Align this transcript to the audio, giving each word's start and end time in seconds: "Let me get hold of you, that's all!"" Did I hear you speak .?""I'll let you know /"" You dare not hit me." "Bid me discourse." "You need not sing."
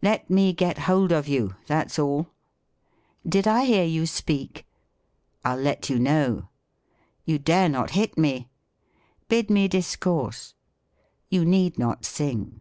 "Let 0.00 0.30
me 0.30 0.52
get 0.52 0.78
hold 0.86 1.10
of 1.10 1.26
you, 1.26 1.56
that's 1.66 1.98
all!"" 1.98 2.28
Did 3.28 3.48
I 3.48 3.64
hear 3.64 3.82
you 3.82 4.06
speak 4.06 4.64
.?""I'll 5.44 5.56
let 5.58 5.90
you 5.90 5.98
know 5.98 6.46
/"" 6.82 6.96
You 7.24 7.40
dare 7.40 7.68
not 7.68 7.90
hit 7.90 8.16
me." 8.16 8.48
"Bid 9.28 9.50
me 9.50 9.66
discourse." 9.66 10.54
"You 11.30 11.44
need 11.44 11.80
not 11.80 12.04
sing." 12.04 12.60